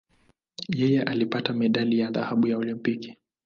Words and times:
Yeye 0.75 1.03
alipata 1.03 1.53
medali 1.53 1.99
ya 1.99 2.11
dhahabu 2.11 2.47
ya 2.47 2.57
Olimpiki. 2.57 3.17